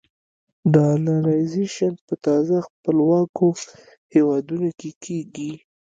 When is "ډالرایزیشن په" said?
0.73-2.13